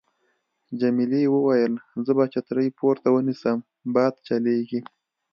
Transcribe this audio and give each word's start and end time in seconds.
جميلې 0.79 1.23
وويل:: 1.33 1.73
زه 2.05 2.11
به 2.17 2.25
چترۍ 2.33 2.67
پورته 2.77 3.07
ونیسم، 3.11 3.57
باد 3.93 4.13
چلېږي. 4.27 4.79